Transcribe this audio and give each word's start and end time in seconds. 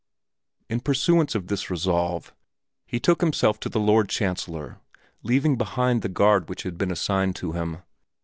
In 0.67 0.79
pursuance 0.79 1.35
of 1.35 1.45
this 1.45 1.69
resolve 1.69 2.33
he 2.87 2.97
betook 2.97 3.21
himself 3.21 3.59
to 3.59 3.69
the 3.69 3.79
Lord 3.79 4.09
Chancellor, 4.09 4.79
leaving 5.21 5.57
behind 5.57 6.01
the 6.01 6.09
guard 6.09 6.49
which 6.49 6.63
had 6.63 6.75
been 6.75 6.89
assigned 6.89 7.35
to 7.35 7.51
him. 7.51 7.83